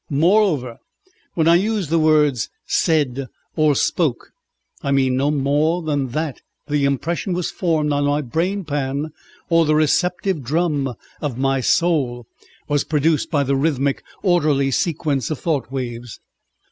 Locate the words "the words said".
1.89-3.27